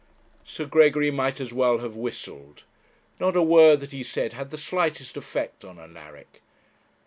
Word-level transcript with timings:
Sir 0.43 0.65
Gregory 0.65 1.11
might 1.11 1.39
as 1.39 1.53
well 1.53 1.77
have 1.77 1.95
whistled. 1.95 2.63
Not 3.19 3.35
a 3.35 3.43
word 3.43 3.81
that 3.81 3.91
he 3.91 4.01
said 4.01 4.33
had 4.33 4.49
the 4.49 4.57
slightest 4.57 5.15
effect 5.15 5.63
on 5.63 5.77
Alaric. 5.77 6.41